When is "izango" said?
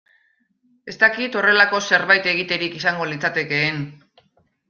2.79-3.09